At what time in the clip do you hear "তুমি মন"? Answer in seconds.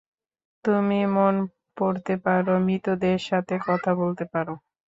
0.65-1.35